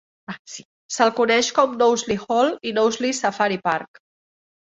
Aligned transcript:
Se'l 0.93 1.11
coneix 1.19 1.49
com 1.59 1.75
Knowsley 1.75 2.19
Hall 2.23 2.49
i 2.69 2.73
Knowsley 2.77 3.15
Safari 3.19 3.59
Park. 3.69 4.01